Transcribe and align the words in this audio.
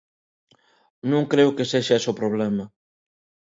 Non 1.11 1.23
creo 1.31 1.55
que 1.55 1.69
sexa 1.71 1.97
ese 1.99 2.09
o 2.11 2.19
problema. 2.21 2.65